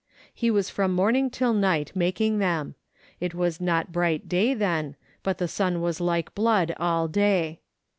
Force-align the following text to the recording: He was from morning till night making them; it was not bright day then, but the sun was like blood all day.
He 0.33 0.49
was 0.49 0.67
from 0.71 0.95
morning 0.95 1.29
till 1.29 1.53
night 1.53 1.91
making 1.95 2.39
them; 2.39 2.73
it 3.19 3.35
was 3.35 3.61
not 3.61 3.91
bright 3.91 4.27
day 4.27 4.55
then, 4.55 4.95
but 5.21 5.37
the 5.37 5.47
sun 5.47 5.79
was 5.79 6.01
like 6.01 6.33
blood 6.33 6.73
all 6.79 7.07
day. 7.07 7.59